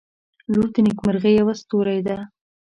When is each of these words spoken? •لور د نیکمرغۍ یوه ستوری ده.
•لور 0.51 0.67
د 0.73 0.77
نیکمرغۍ 0.87 1.33
یوه 1.39 1.53
ستوری 1.61 1.99
ده. 2.07 2.17